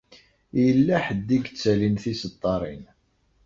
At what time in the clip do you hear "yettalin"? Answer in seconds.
1.43-1.95